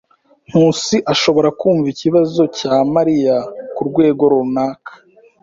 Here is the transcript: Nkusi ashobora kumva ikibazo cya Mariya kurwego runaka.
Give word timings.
Nkusi 0.47 0.97
ashobora 1.13 1.49
kumva 1.59 1.87
ikibazo 1.93 2.41
cya 2.57 2.75
Mariya 2.93 3.37
kurwego 3.75 4.23
runaka. 4.31 4.91